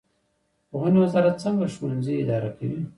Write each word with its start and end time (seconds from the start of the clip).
پوهنې 0.69 0.97
وزارت 1.03 1.35
څنګه 1.43 1.65
ښوونځي 1.73 2.13
اداره 2.21 2.49
کوي؟ 2.57 2.79